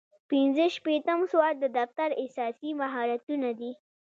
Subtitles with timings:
[0.29, 3.71] پنځه شپیتم سوال د دفتر اساسي مهارتونه دي.